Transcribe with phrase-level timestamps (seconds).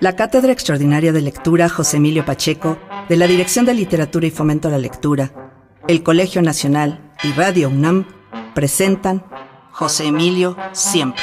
[0.00, 4.68] La Cátedra Extraordinaria de Lectura José Emilio Pacheco, de la Dirección de Literatura y Fomento
[4.68, 5.32] a la Lectura,
[5.88, 8.06] el Colegio Nacional y Radio UNAM
[8.54, 9.24] presentan
[9.70, 11.22] José Emilio Siempre,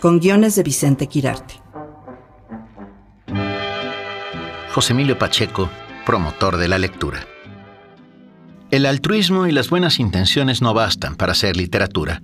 [0.00, 1.54] con guiones de Vicente Quirarte.
[4.72, 5.70] José Emilio Pacheco,
[6.04, 7.26] promotor de la lectura.
[8.70, 12.20] El altruismo y las buenas intenciones no bastan para hacer literatura.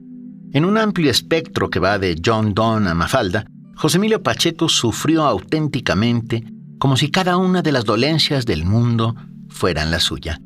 [0.53, 5.25] En un amplio espectro que va de John Donne a Mafalda, José Emilio Pacheco sufrió
[5.25, 6.45] auténticamente
[6.79, 9.15] como si cada una de las dolencias del mundo
[9.49, 10.41] fueran la suya.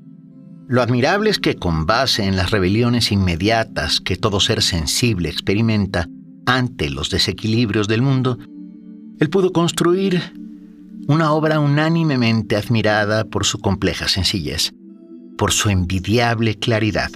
[0.69, 6.09] Lo admirable es que con base en las rebeliones inmediatas que todo ser sensible experimenta
[6.45, 8.39] ante los desequilibrios del mundo,
[9.19, 10.21] él pudo construir
[11.09, 14.73] una obra unánimemente admirada por su compleja sencillez,
[15.39, 17.11] por su envidiable claridad,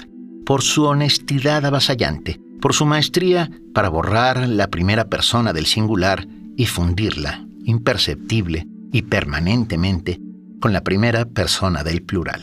[0.47, 6.67] por su honestidad avasallante, por su maestría para borrar la primera persona del singular y
[6.67, 10.21] fundirla, imperceptible y permanentemente,
[10.61, 12.43] con la primera persona del plural.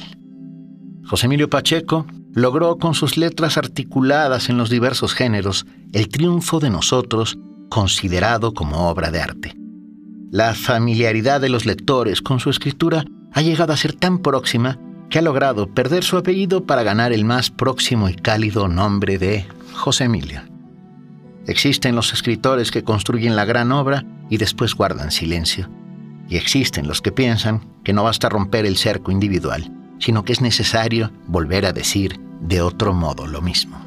[1.06, 6.70] José Emilio Pacheco logró con sus letras articuladas en los diversos géneros el triunfo de
[6.70, 7.38] nosotros
[7.70, 9.54] considerado como obra de arte.
[10.32, 14.80] La familiaridad de los lectores con su escritura ha llegado a ser tan próxima
[15.10, 19.46] que ha logrado perder su apellido para ganar el más próximo y cálido nombre de
[19.74, 20.42] José Emilio.
[21.48, 25.70] Existen los escritores que construyen la gran obra y después guardan silencio.
[26.28, 30.42] Y existen los que piensan que no basta romper el cerco individual, sino que es
[30.42, 33.80] necesario volver a decir de otro modo lo mismo.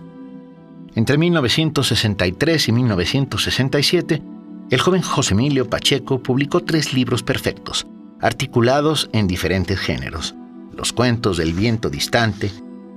[0.94, 4.22] Entre 1963 y 1967,
[4.70, 7.86] el joven José Emilio Pacheco publicó tres libros perfectos,
[8.20, 10.34] articulados en diferentes géneros.
[10.80, 12.50] Los cuentos del viento distante,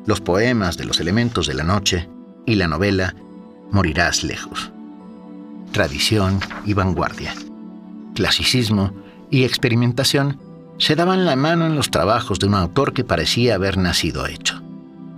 [0.06, 2.08] los poemas de los elementos de la noche
[2.46, 3.14] y la novela
[3.72, 4.72] Morirás lejos.
[5.74, 7.36] Tradición y vanguardia,
[8.16, 8.94] clasicismo
[9.30, 10.40] y experimentación
[10.78, 14.62] se daban la mano en los trabajos de un autor que parecía haber nacido hecho.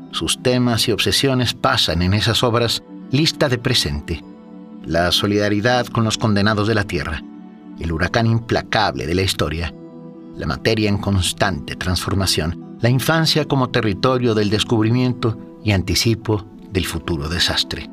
[0.09, 4.23] Sus temas y obsesiones pasan en esas obras lista de presente.
[4.83, 7.21] La solidaridad con los condenados de la tierra,
[7.79, 9.71] el huracán implacable de la historia,
[10.35, 17.29] la materia en constante transformación, la infancia como territorio del descubrimiento y anticipo del futuro
[17.29, 17.89] desastre.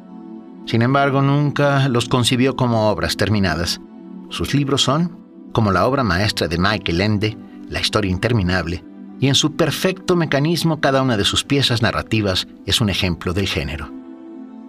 [0.66, 3.80] Sin embargo, nunca los concibió como obras terminadas.
[4.28, 5.19] Sus libros son,
[5.53, 7.38] como la obra maestra de Michael Ende,
[7.69, 8.84] La historia interminable,
[9.19, 13.47] y en su perfecto mecanismo cada una de sus piezas narrativas es un ejemplo del
[13.47, 13.91] género.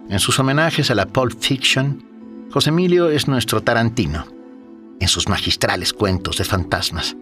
[0.08, 2.02] En sus homenajes a la Pulp Fiction,
[2.50, 4.26] José Emilio es nuestro Tarantino,
[5.00, 7.16] en sus magistrales cuentos de fantasmas.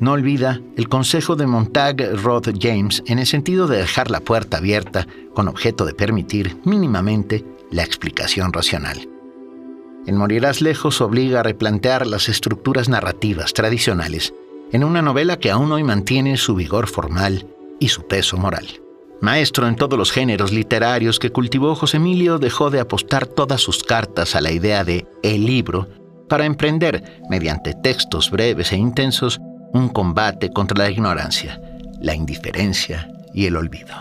[0.00, 4.56] No olvida el consejo de Montag Rod James en el sentido de dejar la puerta
[4.58, 9.08] abierta con objeto de permitir mínimamente la explicación racional.
[10.06, 14.34] En Morirás lejos obliga a replantear las estructuras narrativas tradicionales
[14.72, 17.46] en una novela que aún hoy mantiene su vigor formal
[17.78, 18.66] y su peso moral.
[19.20, 23.82] Maestro en todos los géneros literarios que cultivó José Emilio dejó de apostar todas sus
[23.82, 25.88] cartas a la idea de el libro
[26.28, 29.40] para emprender, mediante textos breves e intensos,
[29.74, 31.60] un combate contra la ignorancia,
[32.00, 33.94] la indiferencia y el olvido.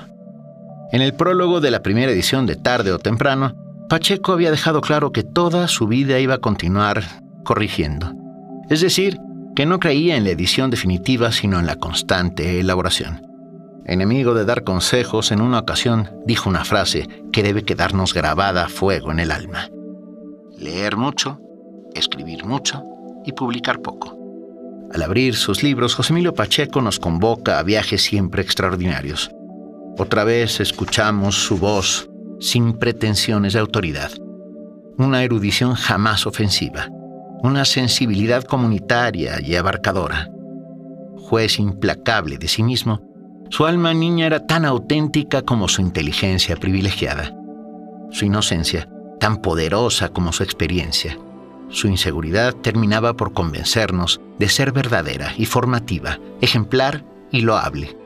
[0.91, 3.55] En el prólogo de la primera edición de Tarde o Temprano,
[3.89, 7.03] Pacheco había dejado claro que toda su vida iba a continuar
[7.43, 8.13] corrigiendo,
[8.69, 9.17] es decir,
[9.55, 13.27] que no creía en la edición definitiva sino en la constante elaboración.
[13.85, 18.69] Enemigo de dar consejos, en una ocasión dijo una frase que debe quedarnos grabada a
[18.69, 19.69] fuego en el alma.
[20.57, 21.39] Leer mucho,
[21.93, 22.83] escribir mucho
[23.25, 24.22] y publicar poco.
[24.93, 29.31] Al abrir sus libros, José Emilio Pacheco nos convoca a viajes siempre extraordinarios.
[29.97, 32.09] Otra vez escuchamos su voz
[32.39, 34.11] sin pretensiones de autoridad,
[34.97, 36.89] una erudición jamás ofensiva,
[37.41, 40.29] una sensibilidad comunitaria y abarcadora.
[41.17, 43.01] Juez implacable de sí mismo,
[43.49, 47.35] su alma niña era tan auténtica como su inteligencia privilegiada,
[48.11, 48.87] su inocencia
[49.19, 51.17] tan poderosa como su experiencia
[51.73, 57.97] su inseguridad terminaba por convencernos de ser verdadera y formativa, ejemplar y loable.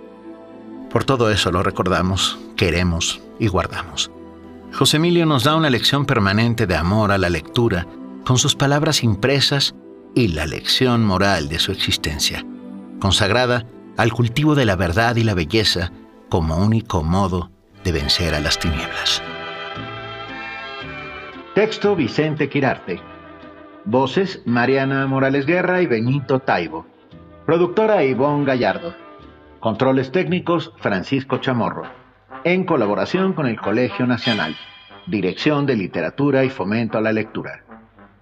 [0.90, 4.10] Por todo eso lo recordamos, queremos y guardamos.
[4.74, 7.86] José Emilio nos da una lección permanente de amor a la lectura,
[8.26, 9.76] con sus palabras impresas
[10.16, 12.46] y la lección moral de su existencia,
[13.00, 13.66] consagrada
[13.98, 15.92] al cultivo de la verdad y la belleza
[16.30, 17.52] como único modo
[17.84, 19.22] de vencer a las tinieblas.
[21.54, 23.17] Texto Vicente Quirarte.
[23.90, 26.86] Voces, Mariana Morales Guerra y Benito Taibo.
[27.46, 28.94] Productora Ivonne Gallardo.
[29.62, 31.84] Controles técnicos, Francisco Chamorro.
[32.44, 34.58] En colaboración con el Colegio Nacional.
[35.06, 37.64] Dirección de Literatura y Fomento a la Lectura.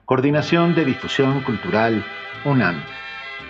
[0.05, 2.05] Coordinación de Difusión Cultural,
[2.45, 2.83] UNAM.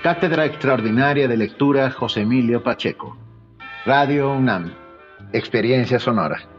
[0.02, 3.18] Cátedra Extraordinaria de Lectura José Emilio Pacheco.
[3.86, 4.72] Radio UNAM.
[5.34, 6.55] Experiencia sonora.